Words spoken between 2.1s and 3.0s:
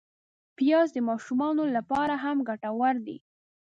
هم ګټور